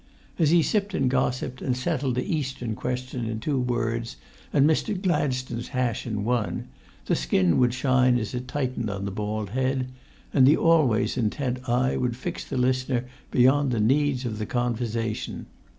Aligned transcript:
As 0.39 0.49
he 0.49 0.63
sipped 0.63 0.95
and 0.95 1.11
gossiped, 1.11 1.61
and 1.61 1.77
settled 1.77 2.15
the 2.15 2.23
Eastern 2.25 2.73
Question 2.73 3.25
in 3.25 3.39
two 3.39 3.59
words, 3.59 4.17
and 4.51 4.67
Mr. 4.67 4.99
Gladstone's 4.99 5.67
hash 5.67 6.07
in 6.07 6.23
one, 6.23 6.69
the 7.05 7.15
skin 7.15 7.59
would 7.59 7.71
shine 7.71 8.17
as 8.17 8.33
it 8.33 8.47
tightened 8.47 8.89
on 8.89 9.05
the 9.05 9.11
bald 9.11 9.51
head, 9.51 9.89
and 10.33 10.47
the 10.47 10.57
always 10.57 11.17
intent 11.17 11.69
eye 11.69 11.97
would 11.97 12.17
fix 12.17 12.43
the 12.43 12.57
listener 12.57 13.05
beyond 13.29 13.69
the 13.69 13.79
needs 13.79 14.25
of 14.25 14.39
the 14.39 14.47
conversation. 14.47 15.45